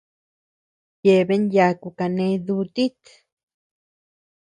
[1.05, 2.99] Yeabean yaku kané dutit.